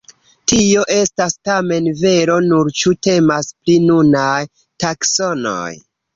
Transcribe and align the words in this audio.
Tio 0.51 0.85
estas 0.95 1.35
tamen 1.49 1.89
vero 1.99 2.39
nur 2.47 2.73
ĉu 2.81 2.95
temas 3.09 3.51
pri 3.61 3.77
nunaj 3.93 4.35
taksonoj. 4.87 5.71